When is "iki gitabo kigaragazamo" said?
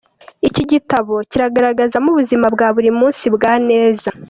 0.47-2.07